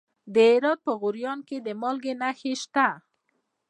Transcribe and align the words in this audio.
د 0.33 0.35
هرات 0.51 0.79
په 0.85 0.91
غوریان 0.99 1.39
کې 1.47 1.57
د 1.61 1.67
مالګې 1.81 2.13
نښې 2.21 2.53
شته. 2.61 2.87